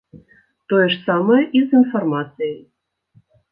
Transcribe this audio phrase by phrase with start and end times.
[0.73, 2.59] Тое ж самае і з інфармацыяй.